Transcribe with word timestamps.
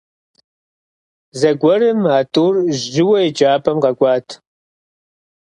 Зэгуэрым 1.39 2.01
а 2.17 2.19
тӏур 2.31 2.55
жьыуэ 2.89 3.17
еджапӏэм 3.27 3.77
къэкӏуат. 3.83 4.27